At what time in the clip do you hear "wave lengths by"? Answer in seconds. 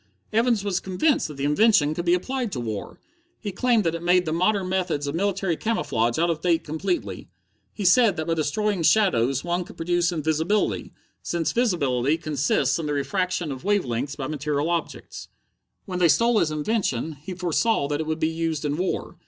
13.63-14.25